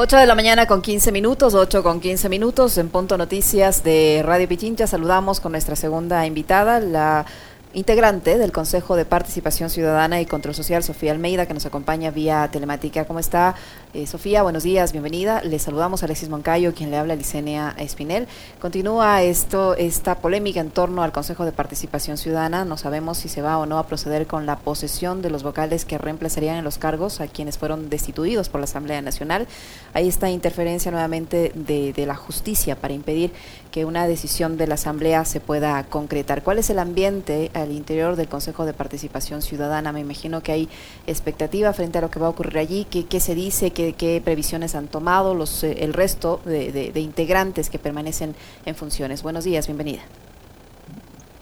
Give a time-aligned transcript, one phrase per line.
[0.00, 4.22] 8 de la mañana con 15 minutos, 8 con 15 minutos en Punto Noticias de
[4.24, 4.86] Radio Pichincha.
[4.86, 7.26] Saludamos con nuestra segunda invitada, la
[7.74, 12.48] integrante del Consejo de Participación Ciudadana y Control Social, Sofía Almeida, que nos acompaña vía
[12.50, 13.04] telemática.
[13.04, 13.54] ¿Cómo está,
[13.92, 14.42] eh, Sofía?
[14.42, 15.42] Buenos días, bienvenida.
[15.42, 18.26] Le saludamos a Alexis Moncayo, quien le habla a Licenia Espinel.
[18.58, 22.64] Continúa esto, esta polémica en torno al Consejo de Participación Ciudadana.
[22.64, 25.84] No sabemos si se va o no a proceder con la posesión de los vocales
[25.84, 29.46] que reemplazarían en los cargos a quienes fueron destituidos por la Asamblea Nacional.
[29.92, 33.32] Hay esta interferencia nuevamente de la justicia para impedir
[33.70, 36.42] que una decisión de la Asamblea se pueda concretar.
[36.42, 39.92] ¿Cuál es el ambiente al interior del Consejo de Participación Ciudadana?
[39.92, 40.68] Me imagino que hay
[41.06, 42.86] expectativa frente a lo que va a ocurrir allí.
[42.90, 43.70] ¿Qué, qué se dice?
[43.70, 48.34] ¿Qué, ¿Qué, previsiones han tomado los, eh, el resto de, de, de, integrantes que permanecen
[48.66, 49.22] en funciones?
[49.22, 50.00] Buenos días, bienvenida.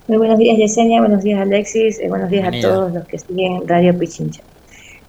[0.09, 1.01] Muy buenos días, Yesenia.
[1.01, 1.99] Buenos días, Alexis.
[1.99, 2.69] Eh, buenos días bienvenida.
[2.69, 4.43] a todos los que siguen Radio Pichincha.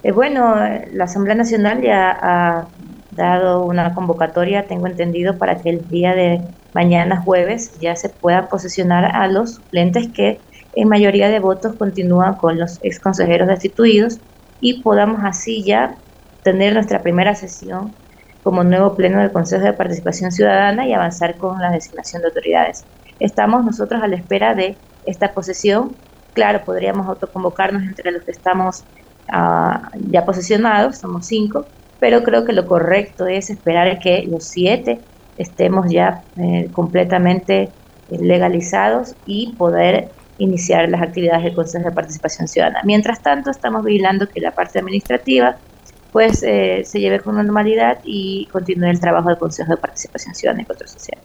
[0.04, 0.56] Eh, bueno,
[0.92, 2.68] la Asamblea Nacional ya ha
[3.12, 6.42] dado una convocatoria, tengo entendido, para que el día de
[6.74, 10.40] mañana jueves ya se pueda posesionar a los suplentes que
[10.78, 14.20] en mayoría de votos continúan con los ex consejeros destituidos
[14.62, 15.96] y podamos así ya
[16.44, 17.92] tener nuestra primera sesión
[18.44, 22.86] como nuevo pleno del Consejo de Participación Ciudadana y avanzar con la designación de autoridades.
[23.20, 25.96] Estamos nosotros a la espera de esta posesión.
[26.34, 28.84] Claro, podríamos autoconvocarnos entre los que estamos
[29.34, 29.80] uh,
[30.12, 31.66] ya posesionados, somos cinco,
[32.00, 35.00] pero creo que lo correcto es esperar que los siete
[35.38, 37.72] estemos ya eh, completamente
[38.10, 42.82] legalizados y poder iniciar las actividades del Consejo de Participación Ciudadana.
[42.84, 45.58] Mientras tanto, estamos vigilando que la parte administrativa
[46.12, 50.64] pues eh, se lleve con normalidad y continúe el trabajo del Consejo de Participación Ciudadana
[50.64, 51.20] y Control Social.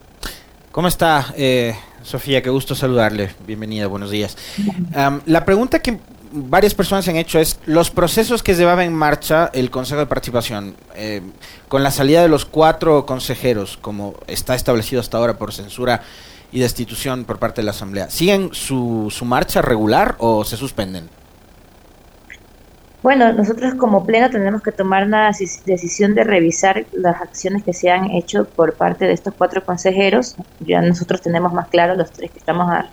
[0.71, 2.43] ¿Cómo está, eh, Sofía?
[2.43, 3.31] Qué gusto saludarle.
[3.47, 4.37] Bienvenida, buenos días.
[4.59, 5.99] Um, la pregunta que
[6.33, 10.75] varias personas han hecho es los procesos que llevaba en marcha el Consejo de Participación,
[10.95, 11.21] eh,
[11.69, 16.03] con la salida de los cuatro consejeros, como está establecido hasta ahora por censura
[16.53, 21.09] y destitución por parte de la Asamblea, ¿siguen su, su marcha regular o se suspenden?
[23.03, 25.33] Bueno, nosotros como pleno tenemos que tomar una
[25.67, 30.37] decisión de revisar las acciones que se han hecho por parte de estos cuatro consejeros.
[30.61, 32.87] Ya nosotros tenemos más claro los tres que estamos a,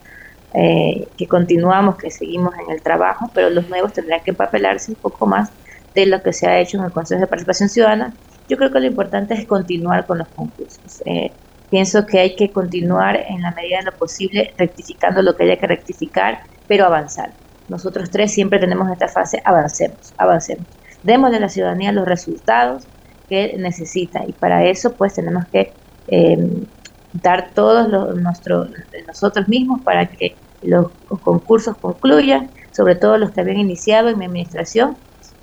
[0.55, 4.95] eh, que continuamos, que seguimos en el trabajo, pero los nuevos tendrán que papelarse un
[4.95, 5.51] poco más
[5.93, 8.13] de lo que se ha hecho en el Consejo de Participación Ciudadana.
[8.47, 11.03] Yo creo que lo importante es continuar con los concursos.
[11.05, 11.31] Eh,
[11.69, 15.57] pienso que hay que continuar en la medida de lo posible rectificando lo que haya
[15.57, 17.31] que rectificar, pero avanzar.
[17.67, 20.65] Nosotros tres siempre tenemos esta fase, avancemos, avancemos.
[21.03, 22.85] Demos a la ciudadanía los resultados
[23.29, 25.71] que necesita y para eso pues tenemos que
[26.07, 26.65] eh,
[27.13, 28.67] dar todos los, nuestro,
[29.07, 30.91] nosotros mismos para que los
[31.21, 34.97] concursos concluyan, sobre todo los que habían iniciado en mi administración.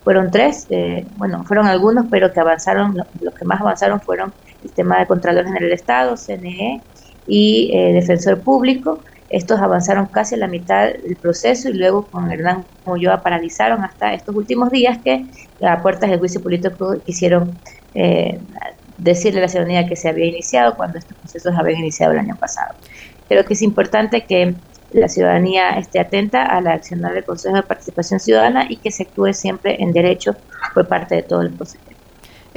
[0.05, 4.33] Fueron tres, eh, bueno, fueron algunos, pero que avanzaron, los que más avanzaron fueron
[4.67, 6.83] el tema de Contralor General del Estado, CNE
[7.27, 9.01] y eh, Defensor Público.
[9.29, 14.15] Estos avanzaron casi a la mitad del proceso y luego con Hernán Ulloa paralizaron hasta
[14.15, 15.27] estos últimos días que
[15.63, 17.59] a puertas del juicio político quisieron
[17.95, 18.39] eh,
[18.99, 22.37] decirle a la ciudadanía que se había iniciado cuando estos procesos habían iniciado el año
[22.37, 22.75] pasado.
[23.29, 24.55] Creo que es importante que
[24.93, 29.03] la ciudadanía esté atenta a la acción del Consejo de Participación Ciudadana y que se
[29.03, 30.37] actúe siempre en derecho
[30.73, 31.86] por parte de todo el proceso.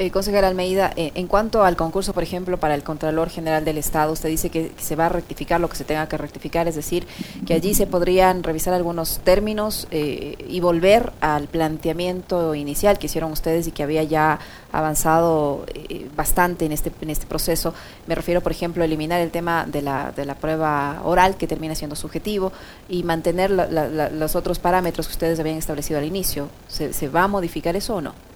[0.00, 3.76] Eh, consejera Almeida, eh, en cuanto al concurso, por ejemplo, para el Contralor General del
[3.76, 6.74] Estado, usted dice que, se va a rectificar lo que se tenga que rectificar, es
[6.74, 7.06] decir,
[7.44, 13.30] que allí se podrían revisar algunos términos eh, y volver al planteamiento inicial que hicieron
[13.30, 14.38] ustedes y que había ya
[14.72, 17.74] avanzado eh, bastante en este, en este proceso.
[18.06, 21.46] Me refiero, por ejemplo, a eliminar el tema de la, de la prueba oral, que
[21.46, 22.52] termina siendo subjetivo,
[22.88, 26.48] y mantener los otros parámetros que ustedes habían establecido al inicio.
[26.68, 28.29] ¿Se, ¿Se va a modificar eso o no?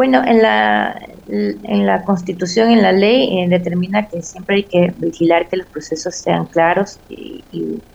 [0.00, 4.94] Bueno, en la, en la Constitución, en la ley, eh, determina que siempre hay que
[4.96, 7.44] vigilar que los procesos sean claros y,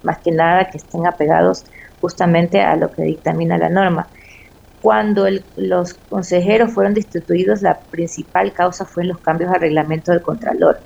[0.04, 1.64] más que nada que estén apegados
[2.00, 4.08] justamente a lo que dictamina la norma.
[4.82, 5.26] Cuando
[5.56, 10.82] los consejeros fueron destituidos, la principal causa fue los cambios al reglamento del Contralor.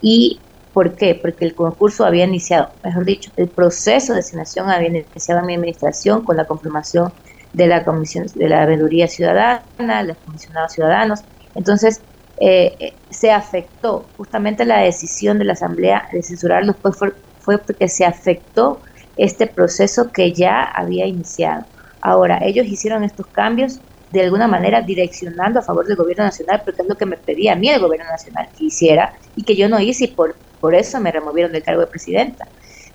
[0.00, 0.40] ¿Y
[0.72, 1.14] por qué?
[1.14, 5.54] Porque el concurso había iniciado, mejor dicho, el proceso de designación había iniciado en mi
[5.54, 7.12] administración con la confirmación
[7.54, 11.20] de la Comisión de la Veeduría Ciudadana, los comisionados ciudadanos.
[11.54, 12.02] Entonces,
[12.40, 18.04] eh, se afectó justamente la decisión de la Asamblea de censurarlos, fue, fue porque se
[18.04, 18.82] afectó
[19.16, 21.64] este proceso que ya había iniciado.
[22.00, 23.80] Ahora, ellos hicieron estos cambios
[24.10, 27.52] de alguna manera direccionando a favor del gobierno nacional, porque es lo que me pedía
[27.52, 30.74] a mí el gobierno nacional que hiciera y que yo no hice y por, por
[30.74, 32.46] eso me removieron del cargo de presidenta.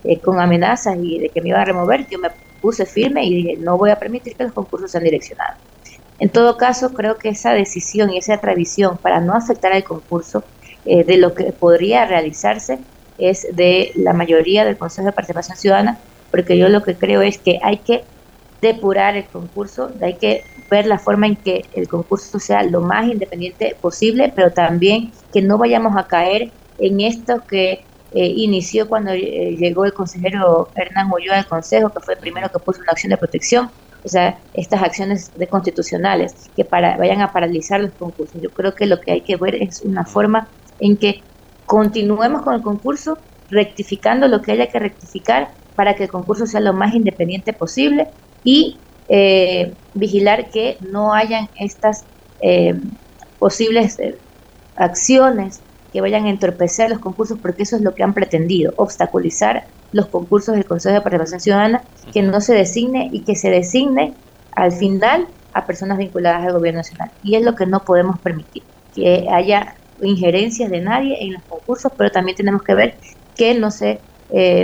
[0.04, 2.30] Eh, con amenazas y de que me iban a remover, yo me
[2.62, 5.58] puse firme y dije, no voy a permitir que los concursos sean direccionados.
[6.20, 10.44] En todo caso, creo que esa decisión y esa tradición para no afectar al concurso
[10.86, 12.80] eh, de lo que podría realizarse
[13.18, 16.00] es de la mayoría del Consejo de Participación Ciudadana,
[16.32, 18.04] porque yo lo que creo es que hay que
[18.62, 23.08] depurar el concurso, hay que ver la forma en que el concurso sea lo más
[23.08, 29.12] independiente posible, pero también que no vayamos a caer en esto que eh, inició cuando
[29.12, 32.92] eh, llegó el consejero Hernán Ulloa al Consejo, que fue el primero que puso una
[32.92, 33.70] acción de protección,
[34.04, 38.42] o sea, estas acciones de constitucionales que para, vayan a paralizar los concursos.
[38.42, 40.48] Yo creo que lo que hay que ver es una forma
[40.80, 41.22] en que
[41.66, 43.20] continuemos con el concurso,
[43.50, 48.08] rectificando lo que haya que rectificar para que el concurso sea lo más independiente posible
[48.44, 48.78] y
[49.08, 52.06] eh, vigilar que no hayan estas
[52.42, 52.80] eh,
[53.38, 54.18] posibles eh,
[54.76, 59.66] acciones que vayan a entorpecer los concursos, porque eso es lo que han pretendido, obstaculizar
[59.92, 61.82] los concursos del Consejo de Participación Ciudadana,
[62.14, 64.14] que no se designe y que se designe
[64.52, 67.12] al final a personas vinculadas al gobierno nacional.
[67.24, 68.64] Y es lo que no podemos permitir,
[68.94, 72.96] que haya injerencias de nadie en los concursos, pero también tenemos que ver
[73.36, 74.00] que no se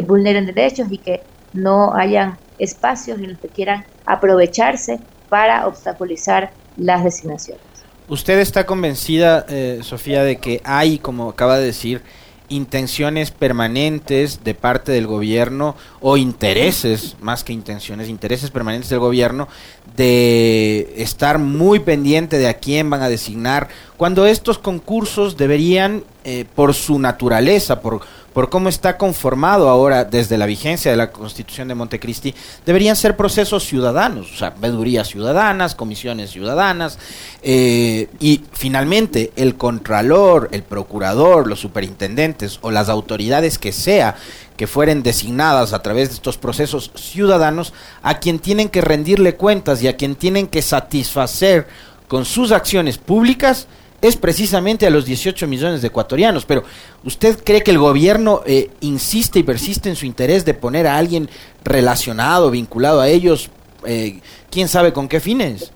[0.05, 1.21] vulneren derechos y que
[1.53, 7.63] no hayan espacios en los que quieran aprovecharse para obstaculizar las designaciones.
[8.07, 12.03] ¿Usted está convencida, eh, Sofía, de que hay, como acaba de decir,
[12.49, 19.47] intenciones permanentes de parte del gobierno o intereses, más que intenciones, intereses permanentes del gobierno
[19.95, 26.45] de estar muy pendiente de a quién van a designar, cuando estos concursos deberían, eh,
[26.53, 28.01] por su naturaleza, por
[28.35, 32.35] por cómo está conformado ahora desde la vigencia de la Constitución de Montecristi,
[32.65, 36.99] deberían ser procesos ciudadanos, o sea, vedurías ciudadanas, comisiones ciudadanas,
[37.41, 44.17] eh, y finalmente el contralor, el procurador, los superintendentes o las autoridades que sea
[44.57, 47.71] que fueren designadas a través de estos procesos ciudadanos,
[48.03, 51.67] a quien tienen que rendirle cuentas y a quien tienen que satisfacer
[52.09, 53.67] con sus acciones públicas,
[54.07, 56.45] es precisamente a los 18 millones de ecuatorianos.
[56.45, 56.63] Pero
[57.03, 60.97] ¿usted cree que el gobierno eh, insiste y persiste en su interés de poner a
[60.97, 61.29] alguien
[61.63, 63.49] relacionado, vinculado a ellos?
[63.85, 65.71] Eh, ¿Quién sabe con qué fines?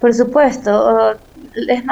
[0.00, 1.16] Por supuesto,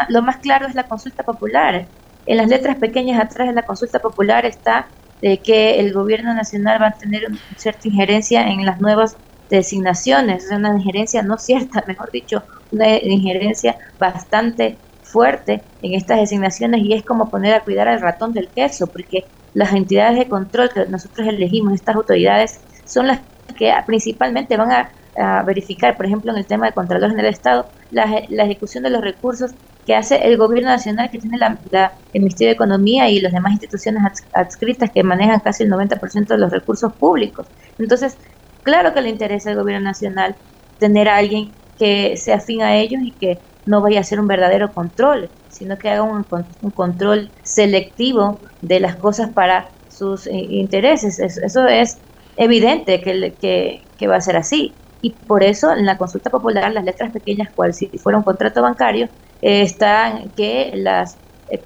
[0.08, 1.86] lo más claro es la consulta popular.
[2.26, 4.86] En las letras pequeñas atrás de la consulta popular está
[5.22, 7.26] de que el gobierno nacional va a tener
[7.56, 9.16] cierta injerencia en las nuevas
[9.50, 16.82] designaciones, es una injerencia no cierta, mejor dicho, una injerencia bastante fuerte en estas designaciones
[16.84, 20.70] y es como poner a cuidar al ratón del queso, porque las entidades de control
[20.70, 23.20] que nosotros elegimos, estas autoridades, son las
[23.56, 24.90] que principalmente van a,
[25.46, 28.90] verificar, por ejemplo, en el tema de Contralor General del Estado, la, la, ejecución de
[28.90, 29.52] los recursos
[29.87, 31.56] que hace el gobierno nacional, que tiene la,
[32.12, 34.02] el Ministerio de Economía y las demás instituciones
[34.34, 37.46] adscritas que manejan casi el 90% de los recursos públicos.
[37.78, 38.19] Entonces,
[38.66, 40.34] claro que le interesa al gobierno nacional
[40.80, 44.26] tener a alguien que sea afín a ellos y que no vaya a ser un
[44.26, 46.24] verdadero control, sino que haga un,
[46.74, 51.20] control selectivo de las cosas para sus eh, intereses.
[51.20, 51.98] Eso es
[52.36, 54.74] evidente que, que, va a ser así.
[55.00, 58.62] Y por eso en la consulta popular las letras pequeñas, cual si fuera un contrato
[58.62, 59.08] bancario,
[59.42, 61.16] eh, están que las,
[61.50, 61.60] eh,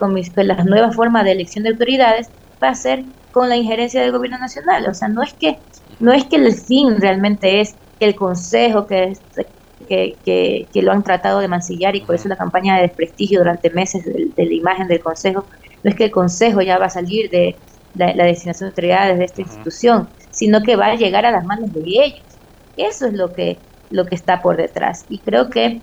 [0.44, 2.28] las nuevas formas de elección de autoridades
[2.62, 4.86] va a ser con la injerencia del gobierno nacional.
[4.88, 5.58] O sea, no es que,
[5.98, 9.16] no es que el fin realmente es que el Consejo, que,
[9.88, 13.70] que, que, lo han tratado de mancillar y por eso la campaña de desprestigio durante
[13.70, 15.44] meses de, la imagen del Consejo,
[15.82, 17.56] no es que el Consejo ya va a salir de
[17.94, 21.72] la, designación de autoridades de esta institución, sino que va a llegar a las manos
[21.72, 22.22] de ellos.
[22.76, 23.58] Eso es lo que,
[23.90, 25.04] lo que está por detrás.
[25.08, 25.80] Y creo que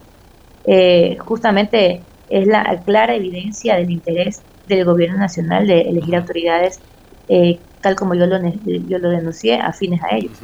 [0.65, 6.79] eh, justamente es la clara evidencia del interés del gobierno nacional de elegir autoridades
[7.27, 10.37] eh, tal como yo lo, yo lo denuncié, afines a ellos.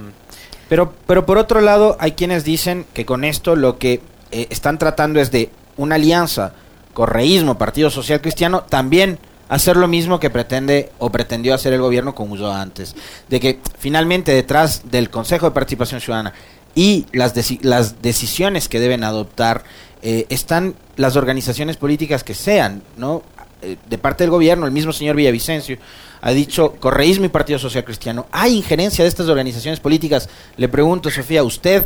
[0.70, 4.80] Pero, pero por otro lado, hay quienes dicen que con esto lo que eh, están
[4.80, 6.54] tratando es de una alianza
[6.94, 12.16] correísmo, Partido Social Cristiano, también hacer lo mismo que pretende o pretendió hacer el gobierno
[12.16, 12.96] con Uso antes.
[13.30, 16.34] De que finalmente detrás del Consejo de Participación Ciudadana
[16.76, 19.64] y las, las decisiones que deben adoptar
[20.02, 23.24] eh, están las organizaciones políticas que sean, ¿no?
[23.64, 25.78] Eh, de parte del gobierno, el mismo señor Villavicencio
[26.22, 28.28] ha dicho correísmo y Partido Social Cristiano.
[28.32, 30.30] ¿Hay injerencia de estas organizaciones políticas?
[30.58, 31.86] Le pregunto, Sofía, ¿usted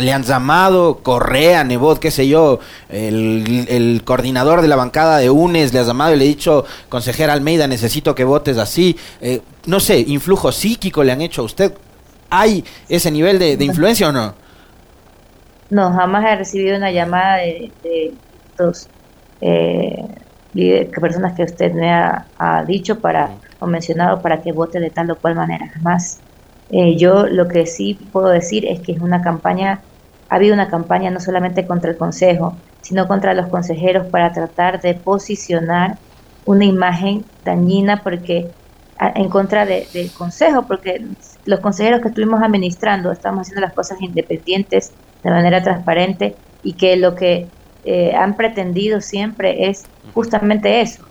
[0.00, 5.72] le han llamado Correa, Nebot, qué sé yo, el, coordinador de la bancada de UNES
[5.72, 8.96] le ha llamado y le ha dicho, consejera Almeida, necesito que votes así?
[9.20, 11.72] Eh, no sé, influjo psíquico le han hecho a usted.
[12.30, 14.34] ¿Hay ese nivel de, influencia o no?
[15.70, 18.12] No, jamás he recibido una llamada de, de
[18.50, 18.88] estos
[19.40, 20.08] eh,
[21.00, 25.16] personas que usted me ha, dicho para o mencionado para que vote de tal o
[25.16, 25.68] cual manera.
[25.74, 26.20] Jamás.
[26.70, 29.82] Eh, yo lo que sí puedo decir es que es una campaña
[30.32, 34.80] ha habido una campaña no solamente contra el Consejo, sino contra los consejeros para tratar
[34.80, 35.98] de posicionar
[36.46, 38.48] una imagen dañina porque
[38.98, 41.04] en contra del Consejo, porque
[41.44, 46.96] los consejeros que estuvimos administrando estamos haciendo las cosas independientes, de manera transparente, y que
[46.96, 47.48] lo que
[47.84, 49.84] eh, han pretendido siempre es
[50.14, 51.04] justamente eso,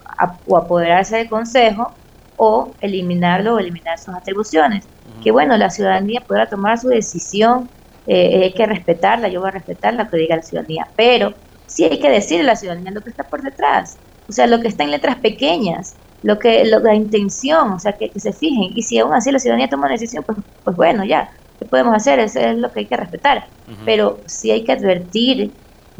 [0.48, 1.92] o apoderarse del Consejo
[2.38, 4.86] o eliminarlo o eliminar sus atribuciones.
[5.22, 7.70] Que bueno, la ciudadanía podrá tomar su decisión,
[8.08, 11.34] eh, hay que respetarla, yo voy a respetar lo que diga la ciudadanía, pero
[11.68, 13.98] sí hay que decirle a la ciudadanía lo que está por detrás,
[14.28, 18.12] o sea, lo que está en letras pequeñas, lo que la intención, o sea, que,
[18.16, 21.30] se fijen, y si aún así la ciudadanía toma una decisión, pues, pues bueno, ya,
[21.60, 22.20] ¿qué podemos hacer?
[22.20, 23.46] Eso es lo que hay que respetar,
[23.86, 25.52] pero sí hay que advertir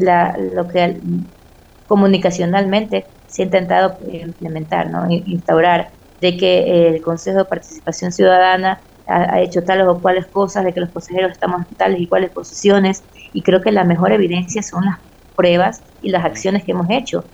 [0.02, 1.00] la, lo que
[1.88, 5.10] comunicacionalmente se ha intentado implementar, ¿no?
[5.10, 5.90] instaurar,
[6.22, 10.80] de que el Consejo de Participación Ciudadana ha, hecho tales o cuales cosas, de que
[10.80, 13.04] los consejeros estamos en tales y cuales posiciones,
[13.34, 15.00] y creo que la mejor evidencia son las
[15.36, 17.26] pruebas y las acciones que hemos hecho.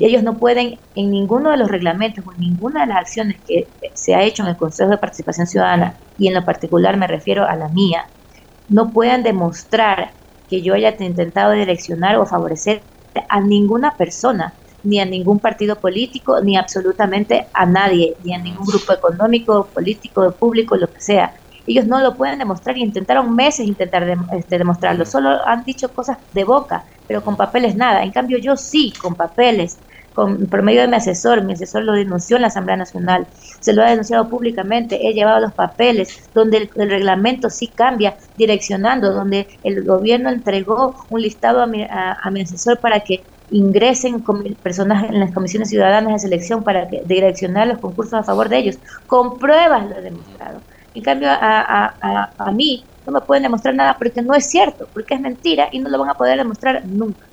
[0.00, 3.68] Ellos no pueden, en ninguno de los reglamentos o en ninguna de las acciones que
[3.92, 7.44] se ha hecho en el Consejo de Participación Ciudadana, y en lo particular me refiero
[7.46, 8.06] a la mía,
[8.68, 10.10] no puedan demostrar
[10.48, 12.86] que yo haya intentado direccionar o favorecer
[13.28, 18.66] a ninguna persona, ni a ningún partido político, ni absolutamente a nadie, ni a ningún
[18.66, 21.34] grupo económico, político, público, lo que sea.
[21.66, 25.06] Ellos no lo pueden demostrar y intentaron meses intentar este, demostrarlo.
[25.06, 28.02] Solo han dicho cosas de boca, pero con papeles nada.
[28.02, 29.82] En cambio yo sí, con papeles,
[30.14, 33.26] con, por medio de mi asesor, mi asesor lo denunció en la Asamblea Nacional,
[33.60, 39.12] se lo ha denunciado públicamente, he llevado los papeles donde el, reglamento sí cambia, direccionando,
[39.12, 44.24] donde el gobierno entregó un listado a mi, a mi asesor para que ingresen
[44.62, 48.58] personas en las comisiones ciudadanas de selección para que, direccionar los concursos a favor de
[48.58, 48.78] ellos.
[49.06, 50.60] Con pruebas lo he demostrado.
[50.94, 55.14] En cambio, a, a, mí no me pueden demostrar nada porque no es cierto, porque
[55.14, 57.26] es mentira y no lo van a poder demostrar nunca.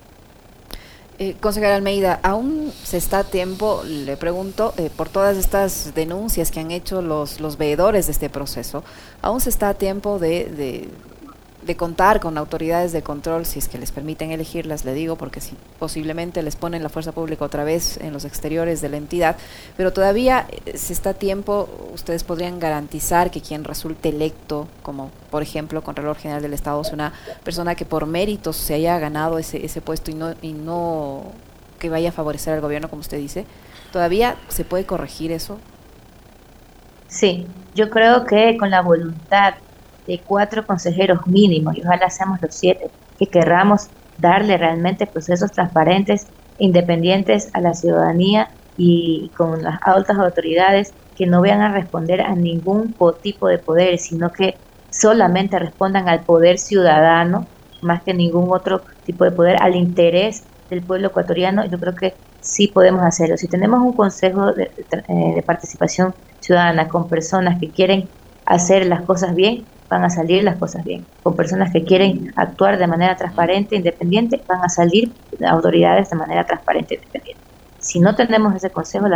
[1.24, 6.50] Eh, consejera Almeida, ¿aún se está a tiempo, le pregunto, eh, por todas estas denuncias
[6.50, 8.84] que han hecho los, los veedores de este proceso,
[9.22, 10.90] ¿aún se está a tiempo de, de
[11.78, 15.56] contar con autoridades de control, si es que les permiten elegirlas, le digo, porque si
[15.80, 19.38] posiblemente les ponen la fuerza pública otra vez en los exteriores de la entidad,
[19.78, 25.12] pero todavía eh, si está a tiempo, ustedes podrían garantizar que quien resulte electo, como
[25.30, 27.14] por ejemplo Contralor General del Estado, es una
[27.44, 31.32] persona que por méritos se haya ganado ese, ese puesto y no, y no
[31.80, 33.46] que vaya a favorecer al gobierno, como usted dice.
[33.92, 35.60] ¿Todavía se puede corregir eso?
[37.08, 39.56] Sí, yo creo que con la voluntad
[40.12, 43.88] de cuatro consejeros mínimos, y ojalá seamos los siete, que querramos
[44.18, 46.28] darle realmente procesos transparentes,
[46.60, 52.36] independientes a la ciudadanía y con las altas autoridades que no vayan a responder a
[52.36, 54.56] ningún tipo de poder, sino que
[54.90, 57.48] solamente respondan al poder ciudadano,
[57.82, 62.16] más que ningún otro tipo de poder, al interés del pueblo ecuatoriano, yo creo que
[62.42, 63.38] sí podemos hacerlo.
[63.38, 68.10] Si tenemos un consejo de, de eh, participación ciudadana con personas que quieren
[68.46, 71.06] hacer las cosas bien, van a salir las cosas bien.
[71.22, 75.12] Con personas que quieren actuar de manera transparente, independiente, van a salir
[75.46, 77.44] autoridades de manera transparente, independiente.
[77.80, 79.08] Si no tenemos ese consejo,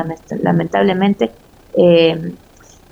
[0.44, 1.32] lamentablemente
[1.78, 2.34] eh,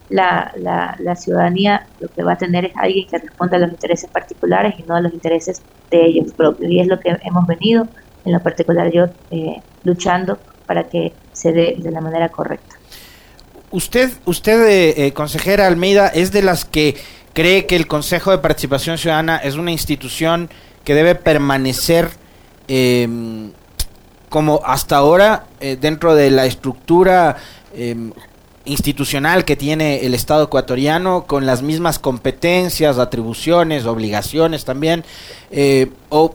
[0.10, 4.10] la, la, ciudadanía lo que va a tener es alguien que responda a los intereses
[4.10, 5.62] particulares y no a los intereses
[5.92, 6.72] de ellos propios.
[6.72, 7.88] Y es lo que hemos venido,
[8.24, 12.78] en lo particular yo, eh, luchando para que se dé de la manera correcta.
[13.72, 16.96] Usted, usted eh, consejera Almeida, es de las que
[17.34, 20.50] cree que el Consejo de Participación Ciudadana es una institución
[20.84, 22.10] que debe permanecer
[22.68, 23.52] em,
[24.30, 27.38] como hasta ahora eh, dentro de la estructura
[27.76, 28.12] em,
[28.66, 35.04] institucional que tiene el Estado ecuatoriano con las mismas competencias, atribuciones, obligaciones también,
[35.52, 36.34] eh, o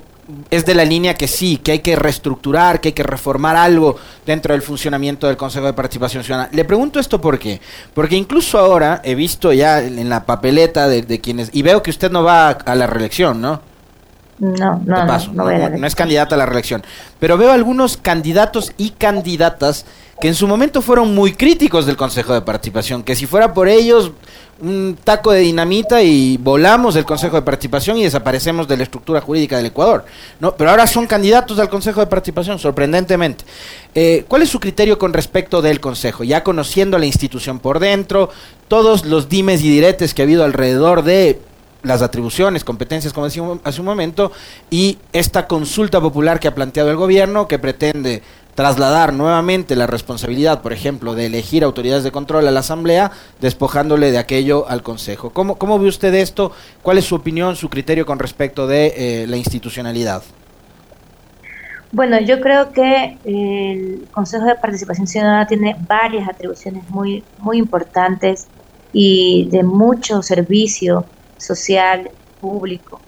[0.50, 3.96] es de la línea que sí, que hay que reestructurar, que hay que reformar algo
[4.26, 6.50] dentro del funcionamiento del Consejo de Participación Ciudadana.
[6.52, 7.60] Le pregunto esto por qué.
[7.94, 11.50] Porque incluso ahora he visto ya en la papeleta de, quienes...
[11.52, 13.60] Y veo que usted no va a, la reelección, ¿no?
[14.38, 16.84] No, no, no, no, no, es candidata a la reelección.
[17.18, 19.84] Pero veo algunos candidatos y candidatas
[20.20, 23.68] que en su momento fueron muy críticos del Consejo de Participación, que si fuera por
[23.68, 24.12] ellos
[24.60, 29.20] un taco de dinamita y volamos del Consejo de Participación y desaparecemos de la estructura
[29.20, 30.04] jurídica del Ecuador.
[30.40, 30.56] ¿no?
[30.56, 33.44] Pero ahora son candidatos al Consejo de Participación, sorprendentemente.
[33.94, 36.24] Eh, ¿Cuál es su criterio con respecto del Consejo?
[36.24, 38.30] Ya conociendo la institución por dentro,
[38.66, 41.40] todos los dimes y diretes que ha habido alrededor de
[41.84, 44.32] las atribuciones, competencias, como decíamos hace un momento,
[44.68, 48.22] y esta consulta popular que ha planteado el gobierno, que pretende
[48.58, 54.10] trasladar nuevamente la responsabilidad, por ejemplo, de elegir autoridades de control a la Asamblea, despojándole
[54.10, 55.30] de aquello al Consejo.
[55.30, 56.50] ¿Cómo, ve usted esto?
[56.82, 60.24] ¿Cuál es su opinión, su criterio con respecto de eh, la institucionalidad?
[61.92, 68.48] Bueno, yo creo que el Consejo de Participación Ciudadana tiene varias atribuciones muy, muy importantes
[68.92, 71.04] y de mucho servicio
[71.36, 72.10] social,
[72.40, 73.00] público.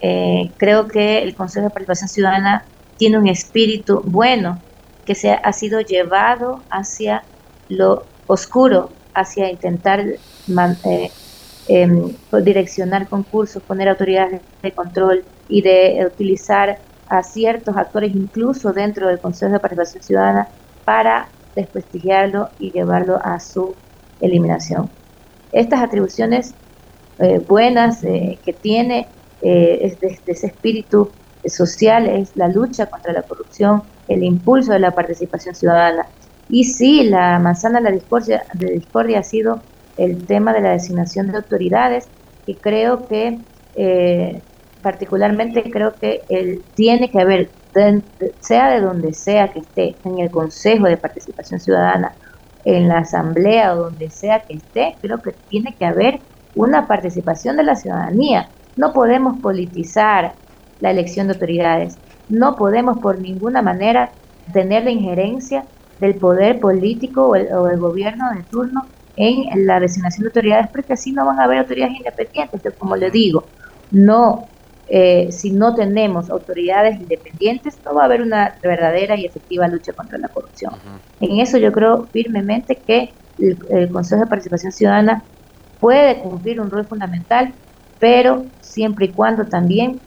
[0.00, 2.64] Eh, creo que el Consejo de Participación Ciudadana
[2.96, 4.60] tiene un espíritu bueno
[5.08, 7.22] que se ha sido llevado hacia
[7.70, 11.10] lo oscuro, hacia intentar eh,
[11.66, 19.08] em, direccionar concursos, poner autoridades de control y de utilizar a ciertos actores incluso dentro
[19.08, 20.48] del Consejo de Participación Ciudadana
[20.84, 23.74] para desprestigiarlo y llevarlo a su
[24.20, 24.90] eliminación.
[25.52, 26.52] Estas atribuciones
[27.18, 29.08] eh, buenas eh, que tiene
[29.40, 31.10] eh, es de, ese espíritu
[31.46, 36.06] social es la lucha contra la corrupción, el impulso de la participación ciudadana.
[36.48, 39.60] Y sí, la manzana de la discordia, de discordia ha sido
[39.96, 42.08] el tema de la designación de autoridades,
[42.46, 43.38] y creo que
[44.82, 47.50] particularmente creo que él tiene que haber,
[48.40, 52.12] sea de donde sea que esté, en el Consejo de Participación Ciudadana,
[52.64, 56.20] en la Asamblea o donde sea que esté, creo que tiene que haber
[56.54, 58.48] una participación de la ciudadanía.
[58.76, 60.32] No podemos politizar
[60.80, 64.10] la elección de autoridades, no podemos por ninguna manera
[64.52, 65.64] tener la injerencia
[66.00, 70.68] del poder político o el, o el gobierno de turno en la designación de autoridades,
[70.68, 73.44] porque así no van a haber autoridades independientes, como le digo,
[73.90, 74.48] no
[74.90, 79.92] eh, si no tenemos autoridades independientes, no va a haber una verdadera y efectiva lucha
[79.92, 80.72] contra la corrupción.
[81.20, 85.22] En eso yo creo firmemente que el, Consejo de Participación Ciudadana
[85.78, 87.52] puede cumplir un rol fundamental,
[87.98, 90.00] pero siempre y cuando también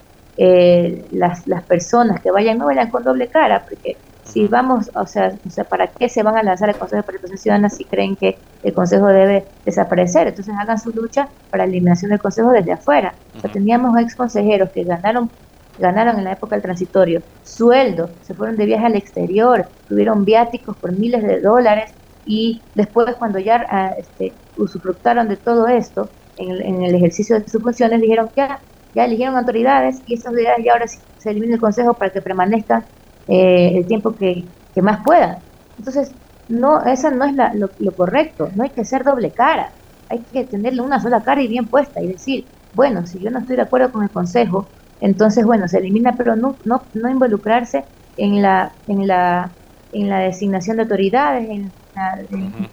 [0.44, 5.06] eh, las, las personas que vayan no vayan con doble cara, porque si vamos, o
[5.06, 7.86] sea, o sea, ¿para qué se van a lanzar al Consejo de Participación Ciudadana si
[7.86, 10.30] creen que el Consejo debe desaparecer?
[10.30, 13.14] Entonces hagan su lucha para la eliminación del Consejo desde afuera.
[13.38, 15.30] O sea, teníamos ex consejeros que ganaron
[15.78, 20.76] ganaron en la época del transitorio sueldo, se fueron de viaje al exterior, tuvieron viáticos
[20.76, 21.92] por miles de dólares
[22.26, 27.62] y después cuando ya ah, este, usufructaron de todo esto en el, ejercicio de sus
[27.62, 28.48] funciones dijeron que
[28.94, 32.86] ya, eligieron autoridades y esas autoridades ya ahora se elimina el consejo para que permanezcan
[33.28, 34.44] eh, el tiempo que,
[34.82, 35.40] más pueda.
[35.78, 36.12] Entonces,
[36.50, 37.34] no, esa no es
[37.80, 39.72] lo, correcto, no hay que ser doble cara,
[40.10, 43.40] hay que tenerle una sola cara y bien puesta y decir, bueno, si yo no
[43.40, 44.68] estoy de acuerdo con el consejo,
[45.02, 47.84] entonces, bueno, se elimina, pero no, no, no involucrarse
[48.18, 49.52] en la, en la,
[49.92, 51.72] en la designación de autoridades, en,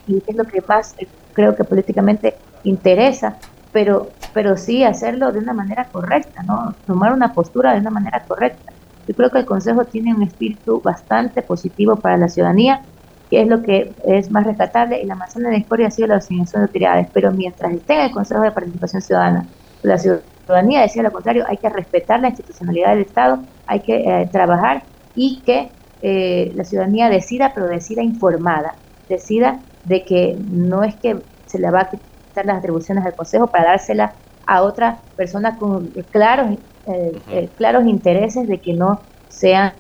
[0.07, 3.39] y es lo que más eh, creo que políticamente interesa,
[3.73, 6.73] pero, pero sí hacerlo de una manera correcta, ¿no?
[6.87, 8.73] Tomar una postura de una manera correcta.
[9.09, 12.85] Yo creo que el Consejo tiene un espíritu bastante positivo para la ciudadanía,
[13.29, 16.07] que es lo que es más rescatable, y la manzana de la historia ha sido
[16.07, 19.45] la asignación de autoridades, pero mientras esté en el Consejo de Participación Ciudadana,
[19.83, 24.29] la ciudadanía decía lo contrario, hay que respetar la institucionalidad del Estado, hay que eh,
[24.31, 24.85] trabajar
[25.17, 28.75] y que eh, la ciudadanía decida, pero decida informada,
[29.09, 33.49] decida de que no es que se le va a quitar las atribuciones al Consejo
[33.49, 34.15] para dársela
[34.49, 36.57] a otra persona con claros
[36.89, 39.75] eh, eh, claros intereses de que no sean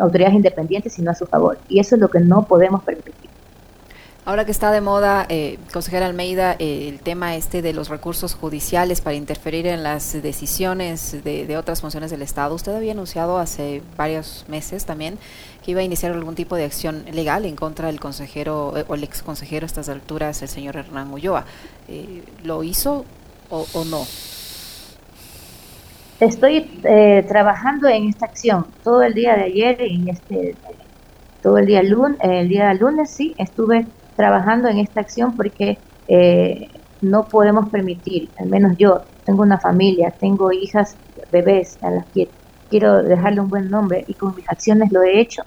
[0.00, 1.58] autoridades independientes, sino a su favor.
[1.68, 3.14] Y eso es lo que no podemos permitir.
[4.26, 9.00] Ahora que está de moda, eh, consejera Almeida, el tema este de los recursos judiciales
[9.00, 13.82] para interferir en las decisiones de, de, otras funciones del Estado, usted había anunciado hace
[13.96, 15.18] varios meses también
[15.64, 19.04] que iba a iniciar algún tipo de acción legal en contra del consejero o el
[19.04, 21.46] ex consejero a estas alturas, el señor Hernán Ulloa.
[22.44, 23.06] ¿Lo hizo
[23.50, 24.06] o, o no?
[26.20, 30.54] Estoy eh, trabajando en esta acción todo el día de ayer y este
[31.42, 33.86] todo el día lunes, el día lunes sí estuve
[34.16, 36.68] trabajando en esta acción porque eh,
[37.00, 40.94] no podemos permitir, al menos yo tengo una familia, tengo hijas,
[41.32, 42.28] bebés a las que
[42.68, 45.42] quiero dejarle un buen nombre y con mis acciones lo he hecho.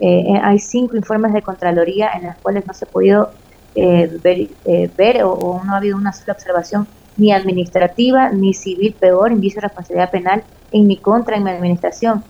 [0.00, 3.30] Eh, hay cinco informes de Contraloría en las cuales no se ha podido
[3.76, 4.48] ver,
[4.96, 9.68] ver o, no ha habido una sola observación ni administrativa, ni civil, peor, indicio de
[9.68, 12.24] responsabilidad penal en mi contra, en mi administración.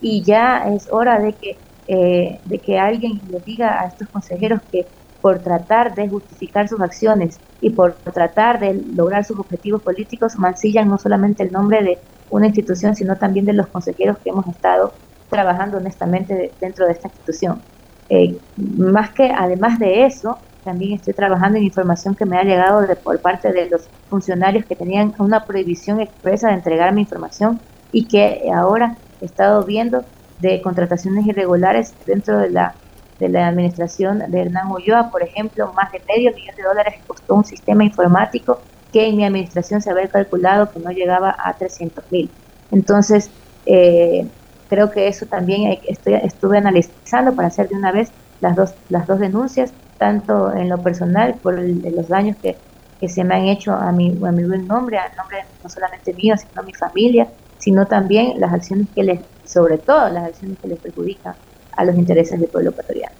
[0.00, 4.60] Y ya es hora de que, eh, de que alguien le diga a estos consejeros
[4.70, 4.86] que
[5.20, 10.88] por tratar de justificar sus acciones y por tratar de lograr sus objetivos políticos, mancillan
[10.88, 11.98] no solamente el nombre de
[12.30, 14.94] una institución, sino también de los consejeros que hemos estado
[15.28, 17.62] trabajando honestamente dentro de esta institución.
[18.08, 22.82] Eh, más que además de eso, también estoy trabajando en información que me ha llegado
[22.82, 27.60] de, por parte de los funcionarios que tenían una prohibición expresa de entregarme información
[27.92, 30.04] y que ahora he estado viendo
[30.40, 32.74] de contrataciones irregulares dentro de la
[33.20, 37.34] de la administración de Hernán Ulloa, por ejemplo, más de medio millón de dólares costó
[37.34, 38.60] un sistema informático
[38.92, 42.30] que en mi administración se había calculado que no llegaba a 300 mil.
[42.72, 43.30] Entonces,
[43.66, 44.26] eh,
[44.68, 49.06] creo que eso también estoy, estuve analizando para hacer de una vez las dos, las
[49.06, 52.56] dos denuncias, tanto en lo personal por los daños que,
[52.98, 56.14] que, se me han hecho a mi, a mi buen nombre, a nombre no solamente
[56.14, 60.56] mío, sino a mi familia, sino también las acciones que les, sobre todo las acciones
[60.58, 61.34] que les perjudican
[61.76, 63.14] a los intereses del pueblo ecuatoriano.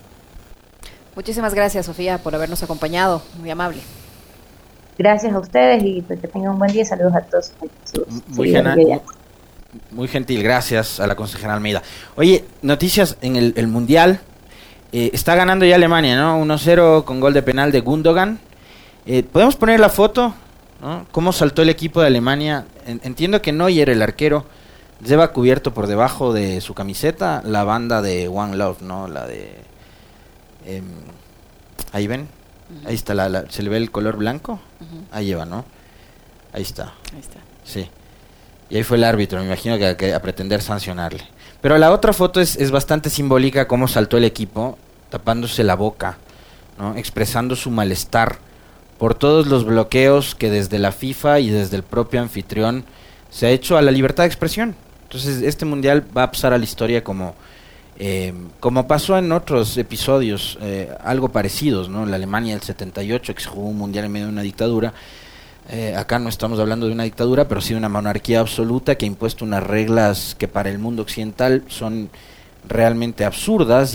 [1.14, 3.20] Muchísimas gracias, Sofía, por habernos acompañado.
[3.38, 3.80] Muy amable.
[4.96, 6.86] Gracias a ustedes y pues que tengan un buen día.
[6.86, 7.52] Saludos a todos.
[8.28, 8.56] Muy,
[9.90, 11.82] muy gentil, gracias a la consejera Almeida.
[12.16, 14.20] Oye, noticias en el, Mundial.
[14.92, 16.42] Eh, está ganando ya Alemania, ¿no?
[16.44, 18.40] 1-0 con gol de penal de Gundogan.
[19.07, 20.35] Eh, ¿Podemos poner la foto?
[20.81, 21.07] ¿no?
[21.12, 22.66] ¿Cómo saltó el equipo de Alemania?
[22.87, 24.46] entiendo que Neuer, el arquero,
[25.05, 29.07] lleva cubierto por debajo de su camiseta la banda de One Love, ¿no?
[29.07, 29.55] La de...
[30.66, 30.85] Em,
[31.92, 32.29] ahí ven,
[32.85, 34.61] ahí está, la, se le ve el color blanco,
[35.12, 35.64] ahí lleva, ¿no?
[36.53, 36.94] Ahí está.
[37.12, 37.38] Ahí está.
[37.64, 37.88] Sí.
[38.70, 41.24] Y ahí fue el árbitro, me imagino que, a pretender sancionarle.
[41.61, 44.78] Pero la otra foto es, es bastante simbólica, cómo saltó el equipo,
[45.11, 46.18] tapándose la boca,
[46.78, 46.96] ¿no?
[46.96, 48.38] expresando su malestar
[48.98, 52.85] por todos los bloqueos que desde la FIFA y desde el propio anfitrión
[53.30, 54.76] se ha hecho a la libertad de expresión.
[55.04, 57.35] Entonces, este mundial va a pasar a la historia como,
[57.98, 62.06] eh, como pasó en otros episodios, eh, algo parecidos, ¿no?
[62.06, 64.92] La Alemania del 78, que se jugó un mundial en medio de una dictadura.
[65.72, 69.04] Eh, acá no estamos hablando de una dictadura, pero sí de una monarquía absoluta que
[69.04, 72.11] ha impuesto unas reglas que para el mundo occidental son
[72.68, 73.88] realmente absurdas.